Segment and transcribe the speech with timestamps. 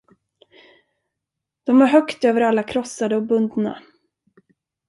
[1.63, 3.81] De var högt över alla krossade och bundna.